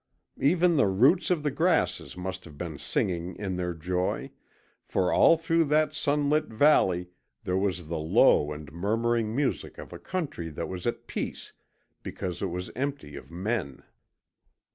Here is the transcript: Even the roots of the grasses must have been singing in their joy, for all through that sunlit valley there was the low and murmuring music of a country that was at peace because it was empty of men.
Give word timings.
Even 0.41 0.77
the 0.77 0.87
roots 0.87 1.29
of 1.29 1.43
the 1.43 1.51
grasses 1.51 2.17
must 2.17 2.43
have 2.45 2.57
been 2.57 2.79
singing 2.79 3.35
in 3.35 3.55
their 3.55 3.75
joy, 3.75 4.31
for 4.83 5.13
all 5.13 5.37
through 5.37 5.63
that 5.65 5.93
sunlit 5.93 6.45
valley 6.45 7.11
there 7.43 7.55
was 7.55 7.87
the 7.87 7.99
low 7.99 8.51
and 8.51 8.71
murmuring 8.71 9.35
music 9.35 9.77
of 9.77 9.93
a 9.93 9.99
country 9.99 10.49
that 10.49 10.67
was 10.67 10.87
at 10.87 11.05
peace 11.05 11.53
because 12.01 12.41
it 12.41 12.47
was 12.49 12.71
empty 12.75 13.15
of 13.15 13.29
men. 13.29 13.83